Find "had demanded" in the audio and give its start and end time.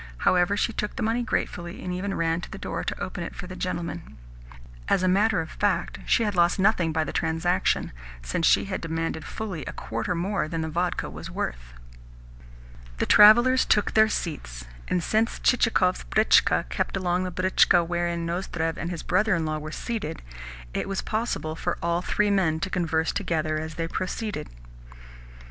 8.65-9.23